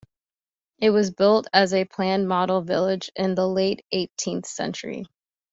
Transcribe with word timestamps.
It 0.79 0.89
was 0.89 1.11
built 1.11 1.45
as 1.53 1.75
a 1.75 1.85
planned 1.85 2.27
model 2.27 2.63
village 2.63 3.11
in 3.15 3.35
the 3.35 3.47
late 3.47 3.85
eighteenth 3.91 4.47
century. 4.47 5.05